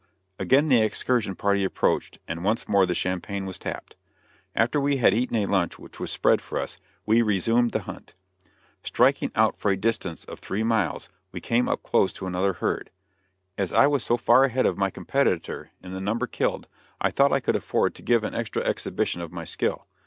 [0.39, 3.95] Again the excursion party approached, and once more the champagne was tapped.
[4.55, 8.15] After we had eaten a lunch which was spread for us, we resumed the hunt.
[8.81, 12.89] Striking out for a distance of three miles, we came up close to another herd.
[13.59, 16.65] As I was so far ahead of my competitor in the number killed,
[16.99, 19.85] I thought I could afford to give an extra exhibition of my skill.